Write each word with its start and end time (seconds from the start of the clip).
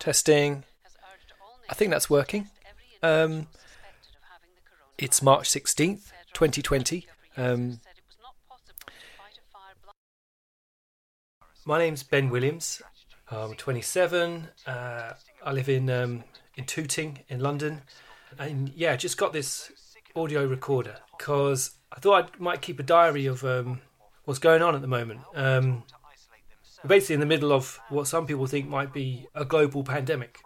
Testing. 0.00 0.64
I 1.68 1.74
think 1.74 1.90
that's 1.90 2.08
working. 2.08 2.48
Um, 3.02 3.48
it's 4.96 5.20
March 5.20 5.46
16th, 5.46 6.10
2020. 6.32 7.06
Um, 7.36 7.80
my 11.66 11.78
name's 11.78 12.02
Ben 12.02 12.30
Williams. 12.30 12.80
I'm 13.30 13.52
27. 13.52 14.48
Uh, 14.66 15.12
I 15.44 15.52
live 15.52 15.68
in 15.68 15.90
um, 15.90 16.24
in 16.56 16.64
Tooting 16.64 17.18
in 17.28 17.40
London, 17.40 17.82
and 18.38 18.70
yeah, 18.70 18.96
just 18.96 19.18
got 19.18 19.34
this 19.34 19.70
audio 20.16 20.46
recorder 20.46 20.96
because 21.18 21.72
I 21.92 22.00
thought 22.00 22.24
I 22.24 22.42
might 22.42 22.62
keep 22.62 22.80
a 22.80 22.82
diary 22.82 23.26
of 23.26 23.44
um, 23.44 23.82
what's 24.24 24.40
going 24.40 24.62
on 24.62 24.74
at 24.74 24.80
the 24.80 24.88
moment. 24.88 25.20
Basically, 26.86 27.14
in 27.14 27.20
the 27.20 27.26
middle 27.26 27.52
of 27.52 27.78
what 27.88 28.06
some 28.06 28.26
people 28.26 28.46
think 28.46 28.68
might 28.68 28.92
be 28.92 29.26
a 29.34 29.44
global 29.44 29.84
pandemic. 29.84 30.38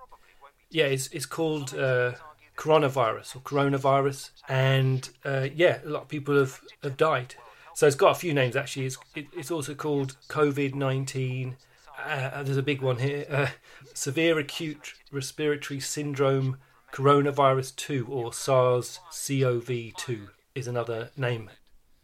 Yeah, 0.71 0.87
it's 0.87 1.07
it's 1.09 1.27
called 1.27 1.75
uh, 1.75 2.13
coronavirus 2.57 3.37
or 3.37 3.41
coronavirus, 3.41 4.31
and 4.49 5.09
uh, 5.25 5.49
yeah, 5.55 5.79
a 5.85 5.89
lot 5.89 6.03
of 6.03 6.09
people 6.09 6.37
have, 6.39 6.61
have 6.83 6.97
died. 6.97 7.37
So 7.75 7.87
it's 7.87 7.97
got 7.97 8.13
a 8.13 8.15
few 8.15 8.35
names 8.35 8.57
actually. 8.57 8.87
It's 8.87 8.99
it, 9.15 9.27
it's 9.37 9.51
also 9.51 9.75
called 9.75 10.17
COVID 10.29 10.75
nineteen. 10.75 11.57
Uh, 12.05 12.43
there's 12.43 12.57
a 12.57 12.63
big 12.63 12.83
one 12.83 12.99
here: 12.99 13.27
uh, 13.31 13.49
severe 13.95 14.39
acute 14.39 14.95
respiratory 15.13 15.79
syndrome 15.81 16.59
coronavirus 16.93 17.75
two 17.75 18.07
or 18.09 18.33
SARS-CoV-2 18.33 20.29
is 20.55 20.69
another 20.69 21.11
name. 21.17 21.51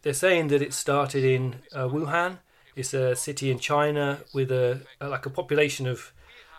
They're 0.01 0.13
saying 0.13 0.49
that 0.49 0.61
it 0.61 0.73
started 0.73 1.23
in 1.23 1.61
uh, 1.73 1.87
Wuhan. 1.87 2.39
It's 2.75 2.93
a 2.93 3.15
city 3.15 3.51
in 3.51 3.59
China 3.59 4.19
with 4.33 4.51
a, 4.51 4.81
a 4.99 5.09
like 5.09 5.25
a 5.25 5.29
population 5.29 5.87
of 5.87 6.13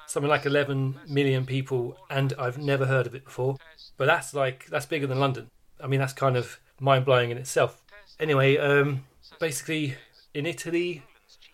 something 0.07 0.29
like 0.29 0.45
11 0.47 0.99
million 1.09 1.47
people, 1.47 1.97
and 2.11 2.35
I've 2.39 2.59
never 2.59 2.87
heard 2.87 3.07
of 3.07 3.15
it 3.15 3.25
before. 3.25 3.57
But 3.97 4.07
that's 4.07 4.35
like 4.35 4.67
that's 4.67 4.87
bigger 4.87 5.07
than 5.07 5.21
London. 5.21 5.51
I 5.83 5.87
mean, 5.87 6.01
that's 6.01 6.13
kind 6.13 6.37
of 6.37 6.61
mind 6.81 7.05
blowing 7.05 7.31
in 7.31 7.39
itself. 7.39 7.83
Anyway, 8.21 8.57
um, 8.59 9.05
basically 9.41 9.97
in 10.35 10.47
Italy, 10.47 11.03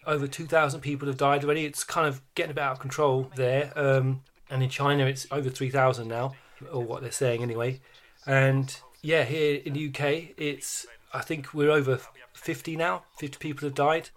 over 0.06 0.26
2,000 0.26 0.80
people 0.80 1.06
have 1.08 1.16
died 1.16 1.44
already. 1.44 1.64
It's 1.64 1.84
kind 1.84 2.06
of 2.06 2.20
getting 2.34 2.50
a 2.50 2.54
bit 2.54 2.62
out 2.62 2.72
of 2.72 2.78
control 2.80 3.30
there. 3.36 3.72
Um, 3.76 4.22
and 4.50 4.62
in 4.62 4.70
China, 4.70 5.04
it's 5.06 5.26
over 5.30 5.50
3,000 5.50 6.08
now, 6.08 6.34
or 6.72 6.82
what 6.82 7.02
they're 7.02 7.10
saying 7.10 7.42
anyway. 7.42 7.80
And 8.26 8.76
yeah, 9.02 9.24
here 9.24 9.60
in 9.64 9.74
the 9.74 9.88
UK, 9.88 10.34
it's 10.36 10.86
I 11.12 11.20
think 11.20 11.54
we're 11.54 11.70
over 11.70 12.00
50 12.34 12.76
now. 12.76 13.04
50 13.18 13.38
people 13.38 13.66
have 13.66 13.74
died. 13.74 14.10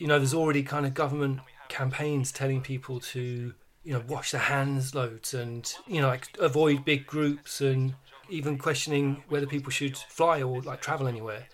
You 0.00 0.06
know, 0.06 0.18
there's 0.18 0.32
already 0.32 0.62
kind 0.62 0.86
of 0.86 0.94
government 0.94 1.40
campaigns 1.68 2.32
telling 2.32 2.62
people 2.62 3.00
to 3.00 3.52
you 3.84 3.92
know 3.92 4.02
wash 4.08 4.30
their 4.30 4.40
hands 4.40 4.94
loads 4.94 5.34
and 5.34 5.72
you 5.86 6.00
know 6.00 6.08
like 6.08 6.26
avoid 6.40 6.86
big 6.86 7.06
groups 7.06 7.60
and 7.60 7.94
even 8.30 8.56
questioning 8.56 9.22
whether 9.28 9.46
people 9.46 9.70
should 9.70 9.96
fly 9.98 10.40
or 10.40 10.62
like 10.62 10.80
travel 10.80 11.06
anywhere. 11.06 11.44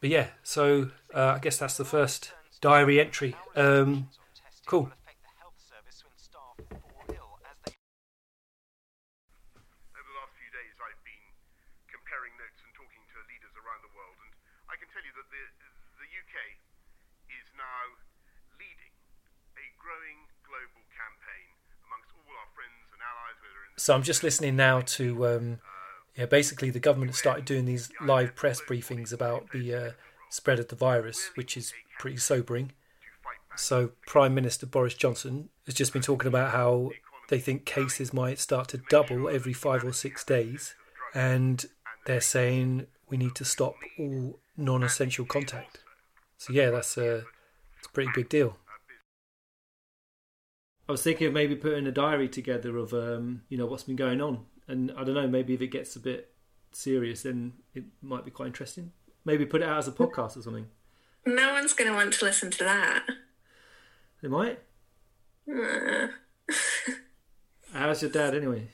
But 0.00 0.08
yeah, 0.08 0.28
so 0.42 0.90
uh, 1.14 1.34
I 1.36 1.38
guess 1.38 1.58
that's 1.58 1.76
the 1.76 1.84
first 1.84 2.32
diary 2.62 2.98
entry. 2.98 3.36
Um, 3.56 4.08
cool. 4.64 4.90
Now 17.56 17.98
leading 18.58 18.94
a 19.56 19.64
growing 19.78 20.28
global 20.44 20.82
campaign 20.92 21.48
amongst 21.86 22.10
all 22.16 22.34
our 22.36 22.50
friends 22.56 22.86
and 22.92 23.00
allies, 23.00 23.38
in 23.40 23.78
So 23.80 23.94
I'm 23.94 24.02
just 24.02 24.22
listening 24.22 24.56
now 24.56 24.80
to 24.96 25.06
um, 25.26 25.46
yeah, 26.16 26.26
basically 26.26 26.70
the 26.70 26.80
government 26.80 27.14
started 27.14 27.44
doing 27.44 27.64
these 27.64 27.90
live 28.00 28.34
press 28.34 28.60
briefings 28.60 29.12
about 29.12 29.50
the 29.50 29.74
uh, 29.74 29.90
spread 30.30 30.58
of 30.58 30.68
the 30.68 30.76
virus, 30.76 31.30
which 31.34 31.56
is 31.56 31.72
pretty 31.98 32.18
sobering. 32.18 32.72
So 33.56 33.92
Prime 34.06 34.34
Minister 34.34 34.66
Boris 34.66 34.94
Johnson 34.94 35.48
has 35.66 35.74
just 35.74 35.92
been 35.92 36.02
talking 36.02 36.28
about 36.28 36.50
how 36.52 36.90
they 37.28 37.38
think 37.38 37.64
cases 37.64 38.12
might 38.12 38.38
start 38.38 38.68
to 38.68 38.82
double 38.88 39.28
every 39.28 39.52
five 39.52 39.84
or 39.84 39.92
six 39.92 40.24
days, 40.24 40.74
and 41.14 41.64
they're 42.06 42.20
saying 42.20 42.86
we 43.08 43.16
need 43.16 43.34
to 43.36 43.44
stop 43.44 43.74
all 43.98 44.38
non-essential 44.56 45.24
contact. 45.26 45.80
So 46.38 46.52
yeah, 46.52 46.70
that's 46.70 46.96
a, 46.96 47.24
it's 47.82 47.88
a 47.88 47.92
pretty 47.92 48.10
big 48.14 48.28
deal. 48.28 48.56
I 50.88 50.92
was 50.92 51.02
thinking 51.02 51.26
of 51.26 51.32
maybe 51.32 51.56
putting 51.56 51.86
a 51.86 51.92
diary 51.92 52.28
together 52.28 52.76
of 52.76 52.92
um, 52.92 53.42
you 53.48 53.58
know 53.58 53.66
what's 53.66 53.82
been 53.82 53.96
going 53.96 54.20
on, 54.20 54.44
and 54.68 54.92
I 54.96 55.02
don't 55.02 55.14
know, 55.14 55.26
maybe 55.26 55.54
if 55.54 55.60
it 55.60 55.68
gets 55.68 55.96
a 55.96 56.00
bit 56.00 56.32
serious, 56.70 57.22
then 57.22 57.54
it 57.74 57.84
might 58.00 58.24
be 58.24 58.30
quite 58.30 58.46
interesting. 58.46 58.92
Maybe 59.24 59.44
put 59.44 59.62
it 59.62 59.68
out 59.68 59.78
as 59.78 59.88
a 59.88 59.92
podcast 59.92 60.36
or 60.36 60.42
something. 60.42 60.66
No 61.26 61.52
one's 61.52 61.74
going 61.74 61.90
to 61.90 61.96
want 61.96 62.12
to 62.14 62.24
listen 62.24 62.50
to 62.52 62.64
that. 62.64 63.04
They 64.20 64.28
might. 64.28 64.60
Uh, 65.48 66.08
How's 67.72 68.02
your 68.02 68.10
dad 68.10 68.34
anyway? 68.34 68.68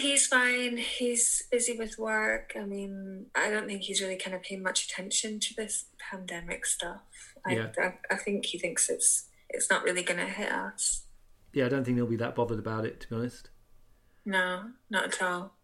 He's 0.00 0.26
fine. 0.26 0.76
He's 0.76 1.44
busy 1.50 1.76
with 1.76 1.98
work. 1.98 2.52
I 2.56 2.64
mean, 2.64 3.26
I 3.34 3.50
don't 3.50 3.66
think 3.66 3.82
he's 3.82 4.00
really 4.00 4.16
kind 4.16 4.34
of 4.34 4.42
paying 4.42 4.62
much 4.62 4.86
attention 4.86 5.40
to 5.40 5.54
this 5.54 5.86
pandemic 5.98 6.66
stuff. 6.66 7.02
I, 7.46 7.54
Yeah. 7.54 7.68
I, 7.78 7.94
I 8.10 8.16
think 8.16 8.46
he 8.46 8.58
thinks 8.58 8.88
it's 8.88 9.26
it's 9.48 9.70
not 9.70 9.82
really 9.82 10.02
going 10.02 10.20
to 10.20 10.26
hit 10.26 10.50
us. 10.50 11.04
Yeah, 11.52 11.66
I 11.66 11.68
don't 11.68 11.84
think 11.84 11.96
he'll 11.96 12.06
be 12.06 12.16
that 12.16 12.34
bothered 12.34 12.58
about 12.58 12.84
it, 12.84 13.00
to 13.00 13.08
be 13.08 13.16
honest. 13.16 13.50
No, 14.24 14.70
not 14.88 15.04
at 15.04 15.22
all. 15.22 15.54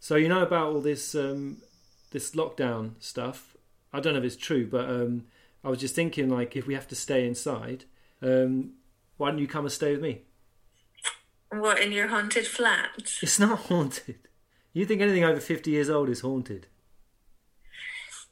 So 0.00 0.16
you 0.16 0.28
know 0.28 0.42
about 0.42 0.72
all 0.72 0.80
this 0.80 1.14
um, 1.14 1.62
this 2.10 2.32
lockdown 2.32 2.92
stuff. 2.98 3.56
I 3.92 4.00
don't 4.00 4.14
know 4.14 4.18
if 4.18 4.24
it's 4.24 4.36
true, 4.36 4.66
but 4.66 4.88
um, 4.88 5.26
I 5.64 5.68
was 5.68 5.78
just 5.78 5.94
thinking, 5.94 6.28
like, 6.28 6.56
if 6.56 6.66
we 6.66 6.74
have 6.74 6.88
to 6.88 6.96
stay 6.96 7.26
inside, 7.26 7.84
um, 8.22 8.74
why 9.16 9.30
don't 9.30 9.38
you 9.38 9.46
come 9.46 9.64
and 9.64 9.72
stay 9.72 9.92
with 9.92 10.02
me? 10.02 10.22
What 11.50 11.80
in 11.80 11.92
your 11.92 12.08
haunted 12.08 12.46
flat? 12.46 12.90
It's 13.22 13.38
not 13.38 13.58
haunted. 13.68 14.18
You 14.72 14.84
think 14.84 15.00
anything 15.00 15.24
over 15.24 15.40
fifty 15.40 15.70
years 15.70 15.90
old 15.90 16.08
is 16.08 16.20
haunted? 16.20 16.66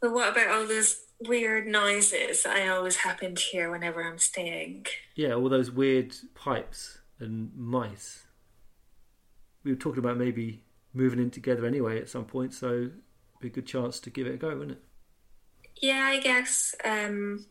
But 0.01 0.13
what 0.13 0.33
about 0.33 0.49
all 0.49 0.67
those 0.67 1.01
weird 1.21 1.67
noises 1.67 2.45
I 2.45 2.69
always 2.69 2.97
happen 2.97 3.35
to 3.35 3.43
hear 3.43 3.71
whenever 3.71 4.03
I'm 4.03 4.19
staying? 4.19 4.87
Yeah, 5.15 5.35
all 5.35 5.49
those 5.49 5.71
weird 5.71 6.15
pipes 6.35 6.99
and 7.19 7.51
mice. 7.57 8.25
We 9.65 9.73
were 9.73 9.79
talking 9.79 9.99
about 9.99 10.19
maybe 10.19 10.63
moving 10.93 11.19
in 11.19 11.31
together 11.31 11.67
anyway 11.67 11.99
at 11.99 12.09
some 12.09 12.25
point, 12.25 12.53
so 12.53 12.69
it'd 12.69 12.93
be 13.41 13.49
a 13.49 13.51
good 13.51 13.67
chance 13.67 13.99
to 14.01 14.11
give 14.11 14.27
it 14.27 14.35
a 14.35 14.37
go, 14.37 14.49
wouldn't 14.49 14.73
it? 14.73 14.83
Yeah, 15.81 16.05
I 16.07 16.21
guess. 16.21 16.75
Um, 16.85 17.47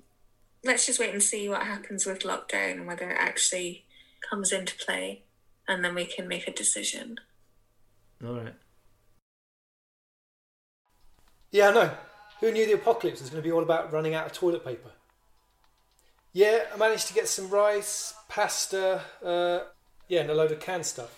let's 0.64 0.86
just 0.86 1.00
wait 1.00 1.14
and 1.14 1.22
see 1.22 1.50
what 1.50 1.64
happens 1.64 2.06
with 2.06 2.22
lockdown 2.22 2.74
and 2.74 2.88
whether 2.88 3.10
it 3.10 3.18
actually 3.20 3.86
comes 4.28 4.52
into 4.52 4.76
play, 4.78 5.24
and 5.68 5.84
then 5.84 5.96
we 5.96 6.06
can 6.06 6.28
make 6.28 6.48
a 6.48 6.52
decision. 6.52 7.18
All 8.26 8.36
right. 8.36 8.54
Yeah, 11.52 11.70
I 11.70 11.74
know. 11.74 11.92
Who 12.42 12.52
knew 12.52 12.66
the 12.66 12.74
apocalypse 12.74 13.22
was 13.22 13.30
going 13.30 13.42
to 13.42 13.48
be 13.48 13.52
all 13.52 13.64
about 13.64 13.92
running 13.92 14.14
out 14.14 14.26
of 14.26 14.34
toilet 14.34 14.66
paper? 14.66 14.92
Yeah, 16.34 16.66
I 16.74 16.78
managed 16.78 17.08
to 17.08 17.14
get 17.14 17.30
some 17.30 17.50
rice, 17.50 18.14
pasta, 18.28 19.02
uh, 19.24 19.60
yeah, 20.10 20.22
and 20.22 20.30
a 20.30 20.36
load 20.36 20.52
of 20.52 20.60
canned 20.60 20.86
stuff. 20.86 21.18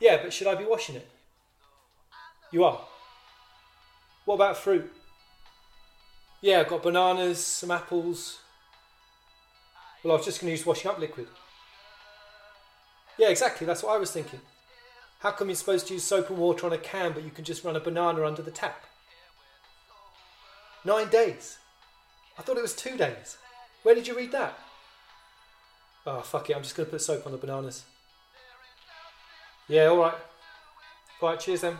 Yeah, 0.00 0.20
but 0.20 0.32
should 0.32 0.48
I 0.48 0.56
be 0.56 0.64
washing 0.64 0.96
it? 0.96 1.08
You 2.50 2.64
are. 2.64 2.80
What 4.24 4.34
about 4.34 4.56
fruit? 4.56 4.92
Yeah, 6.40 6.60
I've 6.60 6.68
got 6.68 6.82
bananas, 6.82 7.38
some 7.38 7.70
apples. 7.70 8.40
Well, 10.02 10.14
I 10.14 10.16
was 10.16 10.26
just 10.26 10.40
going 10.40 10.48
to 10.48 10.56
use 10.56 10.66
washing 10.66 10.90
up 10.90 10.98
liquid. 10.98 11.28
Yeah, 13.18 13.28
exactly. 13.28 13.66
That's 13.66 13.82
what 13.82 13.94
I 13.94 13.98
was 13.98 14.10
thinking. 14.10 14.40
How 15.20 15.30
come 15.30 15.48
you're 15.48 15.56
supposed 15.56 15.86
to 15.88 15.94
use 15.94 16.02
soap 16.02 16.30
and 16.30 16.38
water 16.38 16.66
on 16.66 16.72
a 16.72 16.78
can, 16.78 17.12
but 17.12 17.22
you 17.22 17.30
can 17.30 17.44
just 17.44 17.64
run 17.64 17.76
a 17.76 17.80
banana 17.80 18.26
under 18.26 18.42
the 18.42 18.50
tap? 18.50 18.84
Nine 20.84 21.08
days. 21.08 21.58
I 22.38 22.42
thought 22.42 22.56
it 22.56 22.62
was 22.62 22.74
two 22.74 22.96
days. 22.96 23.36
Where 23.82 23.94
did 23.94 24.08
you 24.08 24.16
read 24.16 24.32
that? 24.32 24.58
Oh, 26.06 26.20
fuck 26.20 26.50
it. 26.50 26.56
I'm 26.56 26.62
just 26.62 26.74
going 26.74 26.86
to 26.86 26.90
put 26.90 27.02
soap 27.02 27.26
on 27.26 27.32
the 27.32 27.38
bananas. 27.38 27.84
Yeah, 29.68 29.90
alright. 29.90 30.14
Alright, 31.22 31.38
cheers 31.38 31.60
then. 31.60 31.78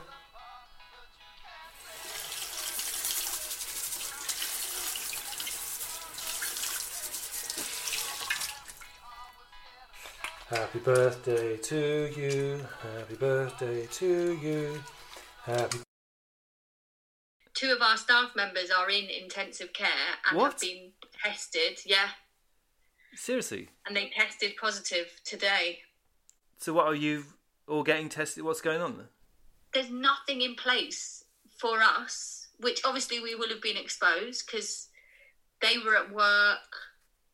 Happy 10.52 10.80
birthday 10.80 11.56
to 11.56 12.12
you. 12.14 12.60
Happy 12.82 13.14
birthday 13.14 13.86
to 13.86 14.38
you. 14.42 14.82
Happy 15.44 15.78
two 17.54 17.70
of 17.72 17.80
our 17.80 17.96
staff 17.96 18.30
members 18.36 18.70
are 18.70 18.90
in 18.90 19.04
intensive 19.08 19.72
care 19.72 19.88
and 20.28 20.36
What? 20.38 20.52
have 20.52 20.60
been 20.60 20.90
tested. 21.22 21.78
Yeah, 21.86 22.08
Seriously. 23.14 23.70
and 23.86 23.96
they 23.96 24.10
tested 24.14 24.56
positive 24.60 25.06
today. 25.24 25.78
So 26.58 26.74
what 26.74 26.86
are 26.86 26.94
you 26.94 27.24
all 27.66 27.82
getting 27.82 28.10
tested? 28.10 28.44
What's 28.44 28.60
going 28.60 28.82
on? 28.82 28.96
Then? 28.98 29.08
There's 29.72 29.90
nothing 29.90 30.42
in 30.42 30.54
place 30.54 31.24
for 31.56 31.80
us, 31.82 32.48
which 32.58 32.80
obviously 32.84 33.20
we 33.20 33.34
will 33.36 33.48
have 33.48 33.62
been 33.62 33.76
exposed 33.78 34.44
because 34.46 34.88
they 35.62 35.78
were 35.78 35.96
at 35.96 36.12
work 36.12 36.58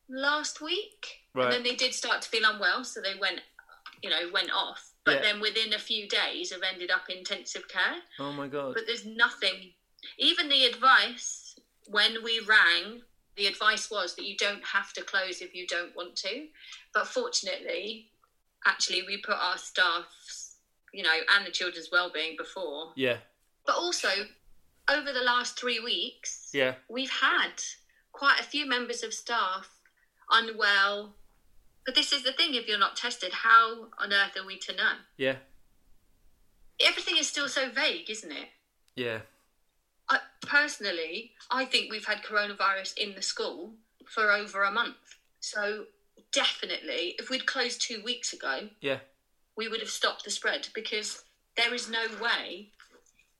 last 0.08 0.60
week, 0.60 1.20
Right. 1.34 1.44
and 1.44 1.52
then 1.54 1.62
they 1.62 1.74
did 1.76 1.94
start 1.94 2.22
to 2.22 2.28
feel 2.28 2.44
unwell, 2.48 2.84
so 2.84 3.00
they 3.00 3.14
went, 3.14 3.40
you 4.02 4.10
know, 4.10 4.28
went 4.32 4.50
off. 4.50 4.92
But 5.04 5.16
Yeah. 5.16 5.22
then 5.22 5.40
within 5.40 5.72
a 5.72 5.78
few 5.78 6.08
days, 6.08 6.50
have 6.50 6.62
ended 6.62 6.90
up 6.90 7.08
in 7.10 7.18
intensive 7.18 7.68
care. 7.68 8.02
Oh 8.18 8.32
my 8.32 8.48
god. 8.48 8.74
but 8.74 8.86
there's 8.86 9.04
nothing. 9.04 9.74
Even 10.18 10.48
the 10.48 10.64
advice 10.66 11.58
when 11.86 12.22
we 12.22 12.40
rang, 12.40 13.02
the 13.36 13.46
advice 13.46 13.90
was 13.90 14.14
that 14.16 14.24
you 14.24 14.36
don't 14.36 14.64
have 14.64 14.92
to 14.94 15.02
close 15.02 15.40
if 15.40 15.54
you 15.54 15.66
don't 15.66 15.94
want 15.96 16.16
to. 16.16 16.48
But 16.92 17.06
fortunately, 17.06 18.10
actually, 18.66 19.02
we 19.04 19.18
put 19.18 19.36
our 19.36 19.56
staff's, 19.58 20.56
you 20.92 21.02
know, 21.02 21.20
and 21.34 21.46
the 21.46 21.50
children's 21.50 21.90
well-being 21.90 22.36
before. 22.36 22.92
Yeah. 22.96 23.20
But 23.64 23.76
also, 23.76 24.28
over 24.88 25.12
the 25.12 25.20
last 25.22 25.58
three 25.58 25.80
weeks, 25.80 26.50
Yeah. 26.52 26.76
we've 26.88 27.10
had 27.10 27.62
quite 28.12 28.40
a 28.40 28.44
few 28.44 28.66
members 28.66 29.02
of 29.02 29.14
staff 29.14 29.77
unwell. 30.30 31.14
But 31.84 31.94
this 31.94 32.12
is 32.12 32.22
the 32.22 32.32
thing: 32.32 32.54
if 32.54 32.66
you're 32.68 32.78
not 32.78 32.96
tested, 32.96 33.32
how 33.32 33.88
on 33.98 34.12
earth 34.12 34.36
are 34.36 34.46
we 34.46 34.58
to 34.58 34.74
know? 34.76 34.92
Yeah. 35.16 35.36
Everything 36.80 37.16
is 37.16 37.26
still 37.28 37.48
so 37.48 37.70
vague, 37.70 38.08
isn't 38.08 38.30
it? 38.30 38.48
Yeah. 38.94 39.20
I, 40.08 40.18
personally, 40.42 41.32
I 41.50 41.64
think 41.64 41.90
we've 41.90 42.04
had 42.06 42.22
coronavirus 42.22 42.96
in 42.98 43.14
the 43.14 43.22
school 43.22 43.72
for 44.06 44.30
over 44.32 44.62
a 44.62 44.70
month. 44.70 44.96
So 45.40 45.84
definitely, 46.32 47.14
if 47.18 47.30
we'd 47.30 47.46
closed 47.46 47.80
two 47.82 48.02
weeks 48.04 48.32
ago, 48.32 48.68
Yeah. 48.80 49.00
we 49.56 49.68
would 49.68 49.80
have 49.80 49.90
stopped 49.90 50.24
the 50.24 50.30
spread 50.30 50.68
because 50.74 51.24
there 51.56 51.74
is 51.74 51.90
no 51.90 52.06
way, 52.22 52.70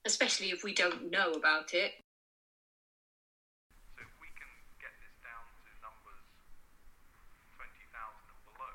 especially 0.05 0.51
if 0.51 0.63
we 0.63 0.73
don't 0.73 1.09
know 1.09 1.31
about 1.31 1.73
it. 1.73 1.93
So 3.95 4.01
if 4.03 4.11
we 4.21 4.27
can 4.37 4.51
get 4.79 4.91
this 5.01 5.15
down 5.23 5.43
to 5.63 5.71
numbers 5.81 6.21
20,000 7.57 7.87
and 8.29 8.41
below, 8.45 8.73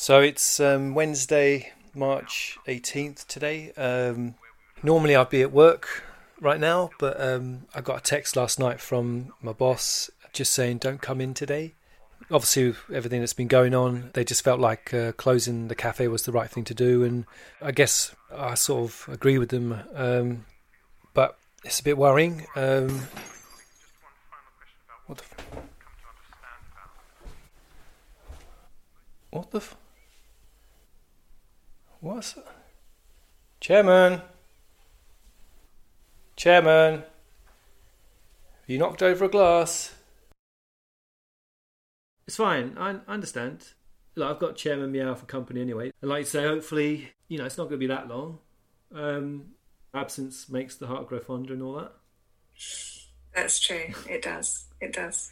So 0.00 0.22
it's 0.22 0.58
um, 0.60 0.94
Wednesday, 0.94 1.72
March 1.94 2.56
18th 2.66 3.26
today. 3.26 3.70
Um, 3.72 4.34
normally 4.82 5.14
I'd 5.14 5.28
be 5.28 5.42
at 5.42 5.52
work 5.52 6.04
right 6.40 6.58
now, 6.58 6.88
but 6.98 7.20
um, 7.20 7.66
I 7.74 7.82
got 7.82 7.98
a 7.98 8.00
text 8.00 8.34
last 8.34 8.58
night 8.58 8.80
from 8.80 9.34
my 9.42 9.52
boss 9.52 10.10
just 10.32 10.54
saying 10.54 10.78
don't 10.78 11.02
come 11.02 11.20
in 11.20 11.34
today. 11.34 11.74
Obviously, 12.30 12.74
everything 12.90 13.20
that's 13.20 13.34
been 13.34 13.46
going 13.46 13.74
on, 13.74 14.08
they 14.14 14.24
just 14.24 14.42
felt 14.42 14.58
like 14.58 14.94
uh, 14.94 15.12
closing 15.12 15.68
the 15.68 15.74
cafe 15.74 16.08
was 16.08 16.22
the 16.22 16.32
right 16.32 16.48
thing 16.48 16.64
to 16.64 16.74
do, 16.74 17.04
and 17.04 17.26
I 17.60 17.70
guess 17.70 18.14
I 18.34 18.54
sort 18.54 18.84
of 18.84 19.06
agree 19.12 19.36
with 19.36 19.50
them. 19.50 19.80
Um, 19.94 20.46
but 21.12 21.36
it's 21.62 21.80
a 21.80 21.84
bit 21.84 21.98
worrying. 21.98 22.46
Um, 22.56 23.02
what 25.04 25.18
the? 25.18 25.24
F- 25.24 25.46
what 29.30 29.50
the? 29.50 29.58
F- 29.58 29.76
What's 32.00 32.32
that? 32.32 32.46
Chairman. 33.60 34.22
Chairman. 36.34 37.00
Have 37.00 38.68
you 38.68 38.78
knocked 38.78 39.02
over 39.02 39.26
a 39.26 39.28
glass? 39.28 39.94
It's 42.26 42.36
fine. 42.36 42.76
I, 42.78 42.96
I 43.06 43.12
understand. 43.12 43.66
Like, 44.16 44.30
I've 44.30 44.38
got 44.38 44.56
Chairman 44.56 44.92
Meow 44.92 45.14
for 45.14 45.26
company 45.26 45.60
anyway. 45.60 45.92
And 46.00 46.10
like 46.10 46.20
you 46.20 46.26
say, 46.26 46.42
hopefully, 46.42 47.12
you 47.28 47.36
know, 47.38 47.44
it's 47.44 47.58
not 47.58 47.64
going 47.64 47.80
to 47.80 47.86
be 47.86 47.86
that 47.88 48.08
long. 48.08 48.38
Um, 48.94 49.50
absence 49.92 50.48
makes 50.48 50.76
the 50.76 50.86
heart 50.86 51.06
grow 51.06 51.20
fonder 51.20 51.52
and 51.52 51.62
all 51.62 51.74
that. 51.74 51.92
That's 53.34 53.60
true. 53.60 53.92
It 54.08 54.22
does. 54.22 54.66
It 54.80 54.92
does. 54.92 55.30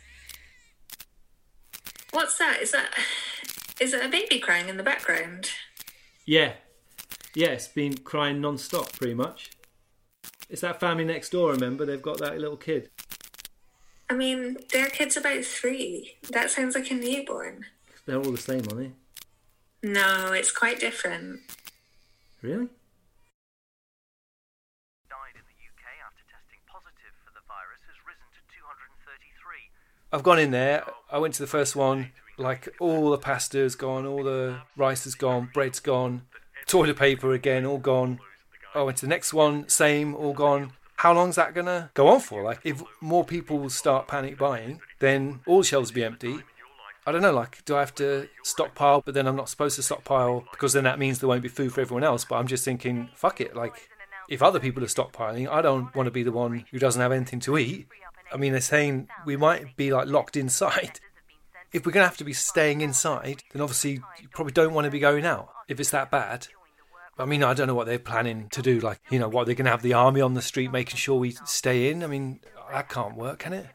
What's 2.10 2.38
that? 2.38 2.58
Is 2.62 2.72
that 2.72 2.90
is 3.80 3.92
it 3.92 4.04
a 4.04 4.08
baby 4.08 4.38
crying 4.38 4.68
in 4.68 4.76
the 4.76 4.82
background? 4.82 5.50
Yeah. 6.28 6.52
Yeah, 7.34 7.56
it's 7.56 7.68
been 7.68 7.96
crying 7.96 8.42
non-stop 8.42 8.92
pretty 8.92 9.14
much. 9.14 9.48
It's 10.50 10.60
that 10.60 10.78
family 10.78 11.06
next 11.06 11.30
door, 11.30 11.52
remember? 11.52 11.86
They've 11.86 12.02
got 12.02 12.18
that 12.18 12.38
little 12.38 12.58
kid. 12.58 12.90
I 14.10 14.14
mean, 14.14 14.58
their 14.70 14.90
kid's 14.90 15.16
about 15.16 15.46
three. 15.46 16.16
That 16.30 16.50
sounds 16.50 16.74
like 16.74 16.90
a 16.90 16.94
newborn. 16.94 17.64
They're 18.04 18.18
all 18.18 18.30
the 18.30 18.36
same, 18.36 18.60
aren't 18.70 18.76
they? 18.76 18.92
No, 19.82 20.32
it's 20.34 20.52
quite 20.52 20.78
different. 20.78 21.40
Really? 22.42 22.68
died 25.08 25.32
in 25.32 25.48
the 25.48 25.58
UK 25.64 25.84
after 26.04 26.28
testing 26.28 26.60
positive 26.68 27.16
for 27.24 27.32
the 27.32 27.40
virus 27.48 27.80
has 27.88 27.96
risen 28.04 28.28
to 28.36 28.40
233. 28.52 29.72
I've 30.12 30.22
gone 30.22 30.38
in 30.38 30.50
there. 30.50 30.84
I 31.10 31.16
went 31.16 31.32
to 31.34 31.42
the 31.42 31.48
first 31.48 31.74
one. 31.74 32.12
Like 32.38 32.68
all 32.80 33.10
the 33.10 33.18
pasta's 33.18 33.74
gone, 33.74 34.06
all 34.06 34.22
the 34.22 34.60
rice 34.76 35.06
is 35.06 35.14
gone, 35.14 35.50
bread's 35.52 35.80
gone, 35.80 36.22
toilet 36.66 36.96
paper 36.96 37.32
again, 37.32 37.66
all 37.66 37.78
gone. 37.78 38.20
Oh, 38.74 38.80
I 38.80 38.84
went 38.84 38.98
to 38.98 39.06
the 39.06 39.10
next 39.10 39.34
one, 39.34 39.68
same, 39.68 40.14
all 40.14 40.32
gone. 40.32 40.72
How 40.96 41.12
long's 41.12 41.36
that 41.36 41.54
gonna 41.54 41.90
go 41.94 42.08
on 42.08 42.20
for? 42.20 42.42
Like, 42.42 42.60
if 42.64 42.82
more 43.00 43.24
people 43.24 43.68
start 43.70 44.08
panic 44.08 44.38
buying, 44.38 44.80
then 45.00 45.40
all 45.46 45.62
shelves 45.62 45.90
be 45.90 46.04
empty. 46.04 46.40
I 47.06 47.12
don't 47.12 47.22
know. 47.22 47.32
Like, 47.32 47.64
do 47.64 47.74
I 47.74 47.80
have 47.80 47.94
to 47.94 48.28
stockpile? 48.42 49.00
But 49.00 49.14
then 49.14 49.26
I'm 49.26 49.36
not 49.36 49.48
supposed 49.48 49.76
to 49.76 49.82
stockpile 49.82 50.44
because 50.50 50.74
then 50.74 50.84
that 50.84 50.98
means 50.98 51.20
there 51.20 51.28
won't 51.28 51.42
be 51.42 51.48
food 51.48 51.72
for 51.72 51.80
everyone 51.80 52.04
else. 52.04 52.26
But 52.26 52.36
I'm 52.36 52.46
just 52.46 52.66
thinking, 52.66 53.08
fuck 53.14 53.40
it. 53.40 53.56
Like, 53.56 53.88
if 54.28 54.42
other 54.42 54.60
people 54.60 54.84
are 54.84 54.88
stockpiling, 54.88 55.48
I 55.48 55.62
don't 55.62 55.94
want 55.94 56.06
to 56.06 56.10
be 56.10 56.22
the 56.22 56.32
one 56.32 56.66
who 56.70 56.78
doesn't 56.78 57.00
have 57.00 57.12
anything 57.12 57.40
to 57.40 57.56
eat. 57.56 57.86
I 58.30 58.36
mean, 58.36 58.52
they're 58.52 58.60
saying 58.60 59.08
we 59.24 59.38
might 59.38 59.74
be 59.74 59.90
like 59.90 60.06
locked 60.06 60.36
inside. 60.36 61.00
If 61.72 61.84
we're 61.84 61.92
going 61.92 62.04
to 62.04 62.08
have 62.08 62.16
to 62.18 62.24
be 62.24 62.32
staying 62.32 62.80
inside, 62.80 63.42
then 63.52 63.60
obviously 63.62 64.00
you 64.20 64.28
probably 64.32 64.52
don't 64.52 64.72
want 64.72 64.86
to 64.86 64.90
be 64.90 64.98
going 64.98 65.24
out 65.24 65.50
if 65.68 65.78
it's 65.78 65.90
that 65.90 66.10
bad. 66.10 66.48
I 67.18 67.24
mean, 67.24 67.42
I 67.42 67.52
don't 67.52 67.66
know 67.66 67.74
what 67.74 67.86
they're 67.86 67.98
planning 67.98 68.48
to 68.50 68.62
do. 68.62 68.78
Like, 68.80 69.00
you 69.10 69.18
know, 69.18 69.28
what 69.28 69.46
they're 69.46 69.54
going 69.54 69.66
to 69.66 69.70
have 69.72 69.82
the 69.82 69.92
army 69.92 70.20
on 70.20 70.34
the 70.34 70.42
street 70.42 70.70
making 70.70 70.96
sure 70.96 71.18
we 71.18 71.32
stay 71.44 71.90
in. 71.90 72.04
I 72.04 72.06
mean, 72.06 72.40
that 72.70 72.88
can't 72.88 73.16
work, 73.16 73.40
can 73.40 73.52
it? 73.52 73.66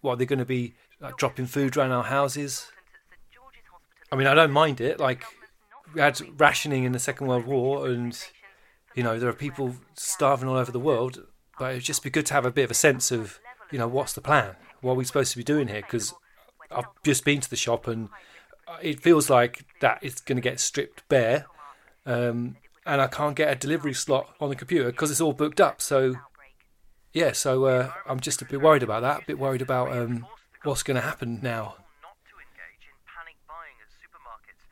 What 0.00 0.12
are 0.12 0.16
they're 0.16 0.26
going 0.26 0.40
to 0.40 0.44
be 0.44 0.74
like, 1.00 1.16
dropping 1.16 1.46
food 1.46 1.76
around 1.76 1.92
our 1.92 2.04
houses? 2.04 2.70
I 4.10 4.16
mean, 4.16 4.26
I 4.26 4.34
don't 4.34 4.50
mind 4.50 4.80
it. 4.80 4.98
Like, 4.98 5.24
we 5.94 6.00
had 6.00 6.20
rationing 6.40 6.84
in 6.84 6.92
the 6.92 6.98
Second 6.98 7.28
World 7.28 7.46
War, 7.46 7.86
and 7.86 8.18
you 8.94 9.02
know, 9.02 9.18
there 9.18 9.28
are 9.28 9.34
people 9.34 9.76
starving 9.94 10.48
all 10.48 10.56
over 10.56 10.72
the 10.72 10.80
world. 10.80 11.24
But 11.58 11.72
it'd 11.72 11.84
just 11.84 12.02
be 12.02 12.10
good 12.10 12.26
to 12.26 12.34
have 12.34 12.44
a 12.46 12.50
bit 12.50 12.64
of 12.64 12.70
a 12.70 12.74
sense 12.74 13.10
of, 13.10 13.38
you 13.70 13.78
know, 13.78 13.88
what's 13.88 14.12
the 14.12 14.20
plan? 14.20 14.56
What 14.80 14.92
are 14.92 14.96
we 14.96 15.04
supposed 15.04 15.32
to 15.32 15.36
be 15.38 15.44
doing 15.44 15.68
here? 15.68 15.82
Because 15.82 16.14
I've 16.70 16.86
just 17.04 17.24
been 17.24 17.40
to 17.40 17.50
the 17.50 17.56
shop, 17.56 17.86
and 17.86 18.08
it 18.82 19.00
feels 19.00 19.30
like 19.30 19.64
that 19.80 19.98
it's 20.02 20.20
going 20.20 20.36
to 20.36 20.42
get 20.42 20.60
stripped 20.60 21.08
bare, 21.08 21.46
um, 22.06 22.56
and 22.84 23.00
I 23.00 23.06
can't 23.06 23.36
get 23.36 23.50
a 23.50 23.54
delivery 23.54 23.94
slot 23.94 24.34
on 24.40 24.48
the 24.48 24.56
computer 24.56 24.90
because 24.90 25.10
it's 25.10 25.20
all 25.20 25.32
booked 25.32 25.60
up. 25.60 25.80
So, 25.80 26.14
yeah, 27.12 27.32
so 27.32 27.64
uh, 27.64 27.92
I'm 28.06 28.20
just 28.20 28.42
a 28.42 28.44
bit 28.44 28.60
worried 28.60 28.82
about 28.82 29.02
that. 29.02 29.22
A 29.22 29.26
bit 29.26 29.38
worried 29.38 29.62
about 29.62 29.96
um, 29.96 30.26
what's 30.62 30.82
going 30.82 30.96
to 30.96 31.00
happen 31.00 31.40
now. 31.42 31.76
Not 32.02 32.16
to 32.28 32.36
engage 32.36 32.84
in 32.84 32.96
panic 33.06 33.36
buying 33.46 33.76
at 33.80 33.88
supermarkets. 33.96 34.64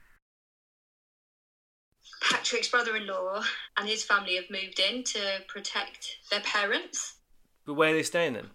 Patrick's 2.21 2.69
brother-in-law 2.69 3.43
and 3.79 3.89
his 3.89 4.03
family 4.03 4.37
have 4.37 4.51
moved 4.51 4.81
in 4.81 5.03
to 5.05 5.41
protect 5.49 6.19
their 6.31 6.41
parents. 6.41 7.17
But 7.65 7.75
where 7.75 7.91
are 7.91 7.95
they 7.95 8.03
staying 8.03 8.35
then? 8.35 8.51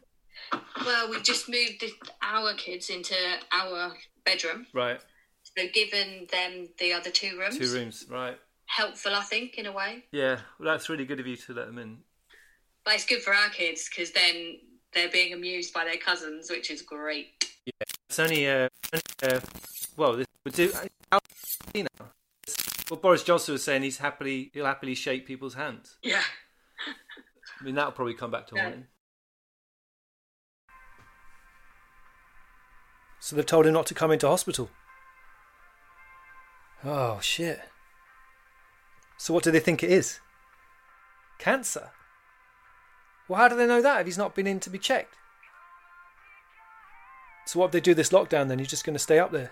Well, 0.86 1.10
we've 1.10 1.24
just 1.24 1.48
moved 1.48 1.82
the, 1.82 1.92
our 2.22 2.54
kids 2.56 2.90
into 2.90 3.16
our 3.52 3.94
bedroom, 4.26 4.66
Right, 4.74 5.00
so 5.44 5.64
given 5.74 6.28
them 6.32 6.70
the 6.80 6.94
other 6.94 7.10
two 7.12 7.38
rooms. 7.40 7.58
two 7.58 7.72
rooms. 7.74 8.06
Right. 8.10 8.38
Helpful, 8.66 9.14
I 9.14 9.22
think, 9.22 9.58
in 9.58 9.66
a 9.66 9.72
way. 9.72 10.06
Yeah, 10.12 10.40
well, 10.60 10.72
that's 10.74 10.90
really 10.90 11.06
good 11.06 11.20
of 11.20 11.28
you 11.28 11.36
to 11.36 11.54
let 11.54 11.68
them 11.68 11.78
in. 11.78 11.98
But 12.86 12.96
it's 12.96 13.06
good 13.06 13.22
for 13.22 13.34
our 13.34 13.50
kids 13.50 13.90
because 13.90 14.12
then 14.12 14.58
they're 14.94 15.10
being 15.10 15.34
amused 15.34 15.74
by 15.74 15.84
their 15.84 15.98
cousins, 15.98 16.50
which 16.50 16.72
is 16.72 16.82
great. 16.82 17.46
Yeah, 17.66 17.72
it's 18.10 18.20
only, 18.20 18.48
uh, 18.48 18.70
only 18.94 19.36
uh, 19.36 19.40
well, 19.98 20.14
this 20.16 20.28
would 20.46 20.54
do. 20.56 20.72
You 21.76 21.84
know, 21.84 22.06
well, 22.90 23.00
Boris 23.00 23.24
Johnson 23.24 23.54
was 23.54 23.64
saying 23.64 23.84
he's 23.84 23.98
happily, 24.00 24.50
he'll 24.54 24.66
happily 24.66 24.96
shake 24.96 25.28
people's 25.28 25.54
hands. 25.54 25.98
Yeah. 26.02 26.24
I 27.60 27.64
mean, 27.64 27.76
that'll 27.76 27.92
probably 27.92 28.16
come 28.16 28.32
back 28.32 28.48
to 28.48 28.56
haunt 28.56 28.68
Yeah. 28.70 28.76
him. 28.76 28.88
So 33.22 33.36
they've 33.36 33.46
told 33.46 33.68
him 33.68 33.74
not 33.74 33.86
to 33.86 33.94
come 33.94 34.12
into 34.12 34.28
hospital. 34.28 34.70
Oh 36.84 37.20
shit. 37.22 37.62
So 39.16 39.32
what 39.34 39.44
do 39.44 39.52
they 39.52 39.60
think 39.60 39.84
it 39.84 39.92
is? 39.92 40.20
Cancer? 41.38 41.92
Well, 43.28 43.40
how 43.40 43.48
do 43.48 43.56
they 43.56 43.68
know 43.68 43.82
that 43.82 44.02
if 44.02 44.08
he's 44.08 44.18
not 44.18 44.34
been 44.34 44.48
in 44.48 44.60
to 44.62 44.72
be 44.72 44.80
checked? 44.80 45.14
So 47.46 47.60
what 47.60 47.68
if 47.68 47.72
they 47.72 47.80
do 47.80 47.94
this 47.94 48.10
lockdown 48.10 48.48
then? 48.48 48.58
He's 48.58 48.68
just 48.68 48.84
going 48.84 48.96
to 48.96 49.00
stay 49.00 49.20
up 49.20 49.32
there? 49.32 49.52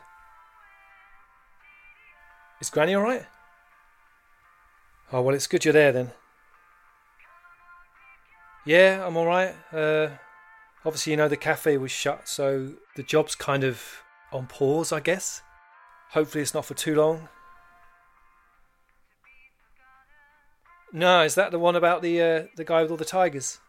Is 2.59 2.71
Granny 2.71 2.95
all 2.95 3.03
right? 3.03 3.25
Oh 5.13 5.21
well, 5.21 5.35
it's 5.35 5.47
good 5.47 5.63
you're 5.63 5.73
there 5.73 5.91
then. 5.91 6.11
Yeah, 8.65 9.05
I'm 9.05 9.15
all 9.15 9.27
right. 9.27 9.53
Uh, 9.71 10.09
obviously, 10.85 11.11
you 11.11 11.17
know 11.17 11.27
the 11.27 11.37
cafe 11.37 11.77
was 11.77 11.91
shut, 11.91 12.27
so 12.27 12.73
the 12.95 13.03
job's 13.03 13.35
kind 13.35 13.63
of 13.63 13.83
on 14.31 14.47
pause, 14.47 14.91
I 14.91 14.99
guess. 14.99 15.41
Hopefully, 16.11 16.41
it's 16.41 16.53
not 16.53 16.65
for 16.65 16.73
too 16.73 16.95
long. 16.95 17.29
No, 20.91 21.21
is 21.23 21.35
that 21.35 21.51
the 21.51 21.59
one 21.59 21.75
about 21.75 22.01
the 22.01 22.21
uh, 22.21 22.43
the 22.55 22.65
guy 22.65 22.81
with 22.81 22.91
all 22.91 22.97
the 22.97 23.05
tigers? 23.05 23.59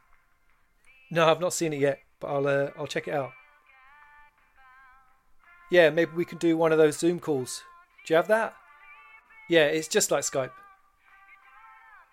No, 1.11 1.29
I've 1.29 1.41
not 1.41 1.53
seen 1.53 1.73
it 1.73 1.81
yet, 1.81 1.99
but 2.19 2.29
I'll 2.29 2.47
uh, 2.47 2.71
I'll 2.79 2.87
check 2.87 3.09
it 3.09 3.15
out. 3.15 3.33
Yeah, 5.71 5.91
maybe 5.91 6.13
we 6.17 6.25
can 6.25 6.39
do 6.39 6.57
one 6.57 6.73
of 6.73 6.79
those 6.79 6.99
Zoom 6.99 7.21
calls. 7.21 7.63
Do 8.07 8.13
you 8.13 8.17
have 8.17 8.29
that? 8.29 8.55
Yeah, 9.49 9.67
it's 9.67 9.89
just 9.89 10.11
like 10.11 10.23
Skype. 10.23 10.51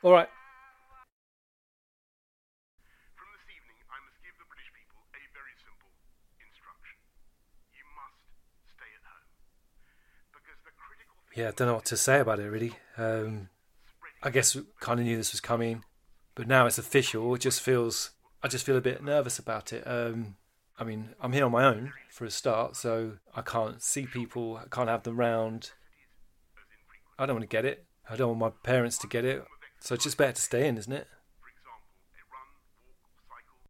All 0.04 0.14
right. 0.14 0.30
From 3.18 3.30
this 3.34 3.46
evening, 3.50 3.78
I 3.90 3.98
must 4.06 4.22
give 4.22 4.38
the 4.38 4.46
British 4.46 4.70
people 4.78 5.02
a 5.10 5.22
very 5.34 5.58
simple 5.58 5.90
instruction. 6.38 6.94
You 7.74 7.82
must 7.98 8.22
stay 8.78 8.90
at 8.94 9.02
home. 9.10 9.26
Because 10.38 10.62
the 10.62 10.74
critical 10.78 11.18
thing 11.27 11.27
Yeah, 11.38 11.50
I 11.50 11.52
don't 11.52 11.68
know 11.68 11.76
what 11.76 11.86
to 11.86 11.98
say 11.98 12.20
about 12.20 12.40
it 12.40 12.50
really. 12.50 12.74
Um, 12.98 13.50
I 14.24 14.32
guess 14.32 14.58
kind 14.80 15.00
of 15.00 15.06
knew 15.06 15.18
this 15.18 15.34
was 15.34 15.40
coming, 15.40 15.84
but 16.34 16.48
now 16.48 16.66
it's 16.66 16.80
official. 16.80 17.36
It 17.36 17.42
just 17.42 17.62
feels. 17.62 18.10
I 18.42 18.48
just 18.48 18.66
feel 18.66 18.76
a 18.76 18.82
bit 18.82 19.04
nervous 19.04 19.38
about 19.38 19.72
it. 19.72 19.84
Um, 19.86 20.38
I 20.80 20.84
mean, 20.84 21.10
I'm 21.22 21.34
here 21.34 21.46
on 21.46 21.52
my 21.52 21.64
own 21.64 21.94
for 22.10 22.26
a 22.26 22.32
start, 22.32 22.76
so 22.76 23.18
I 23.36 23.44
can't 23.44 23.84
see 23.84 24.08
people. 24.08 24.58
I 24.58 24.68
can't 24.68 24.90
have 24.90 25.04
them 25.04 25.18
round. 25.18 25.74
I 27.20 27.28
don't 27.28 27.36
want 27.36 27.48
to 27.48 27.56
get 27.56 27.66
it. 27.66 27.86
I 28.10 28.16
don't 28.16 28.40
want 28.40 28.56
my 28.56 28.64
parents 28.64 28.98
to 29.00 29.08
get 29.08 29.24
it. 29.24 29.46
So 29.80 29.94
it's 29.94 30.06
just 30.06 30.18
better 30.18 30.34
to 30.34 30.42
stay 30.42 30.68
in, 30.68 30.76
isn't 30.80 30.92
it? 30.92 31.08